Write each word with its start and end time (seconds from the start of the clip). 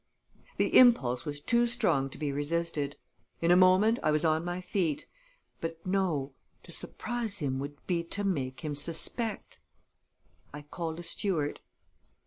The 0.57 0.75
impulse 0.79 1.25
was 1.25 1.39
too 1.39 1.67
strong 1.67 2.09
to 2.09 2.17
be 2.17 2.31
resisted. 2.31 2.95
In 3.39 3.51
a 3.51 3.55
moment 3.55 3.99
I 4.01 4.09
was 4.09 4.25
on 4.25 4.43
my 4.43 4.59
feet 4.59 5.05
but, 5.59 5.77
no 5.85 6.33
to 6.63 6.71
surprise 6.71 7.37
him 7.37 7.59
would 7.59 7.85
be 7.85 8.03
to 8.05 8.23
make 8.23 8.61
him 8.61 8.73
suspect! 8.73 9.59
I 10.55 10.63
called 10.63 10.99
a 10.99 11.03
steward. 11.03 11.59